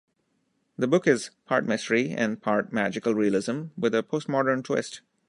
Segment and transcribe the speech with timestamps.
[0.79, 5.01] The book is part mystery and part magical realism with a postmodern twist.